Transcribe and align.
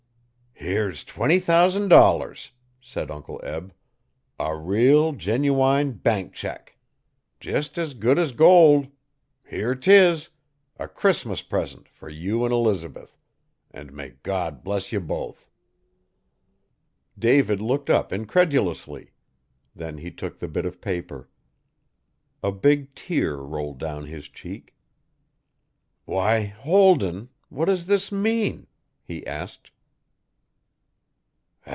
'Here's 0.53 1.03
twenty 1.03 1.39
thousan' 1.39 1.87
dollars,' 1.87 2.51
said 2.79 3.09
Uncle 3.09 3.39
Eb, 3.43 3.73
'a 4.39 4.55
reel, 4.55 5.11
genuwine 5.11 5.93
bank 5.93 6.33
check! 6.33 6.77
Jist 7.39 7.79
as 7.79 7.95
good 7.95 8.19
as 8.19 8.31
gold. 8.31 8.85
Here 9.43 9.73
'tis! 9.73 10.29
A 10.77 10.87
Crissmus 10.87 11.41
present 11.41 11.89
fer 11.89 12.09
you 12.09 12.45
'n 12.45 12.51
Elizabeth. 12.51 13.17
An' 13.71 13.93
may 13.95 14.11
God 14.21 14.63
bless 14.63 14.91
ye 14.93 14.99
both!' 14.99 15.49
David 17.17 17.59
looked 17.59 17.89
up 17.89 18.13
incredulously. 18.13 19.13
Then 19.75 19.97
he 19.97 20.11
took 20.11 20.37
the 20.37 20.47
bit 20.47 20.67
of 20.67 20.79
paper. 20.79 21.27
A 22.43 22.51
big 22.51 22.93
tear 22.93 23.37
rolled 23.37 23.79
down 23.79 24.05
his 24.05 24.29
cheek. 24.29 24.75
'Why, 26.05 26.43
Holden! 26.43 27.29
What 27.49 27.65
does 27.65 27.87
this 27.87 28.11
mean?' 28.11 28.67
he 29.01 29.25
asked. 29.25 29.71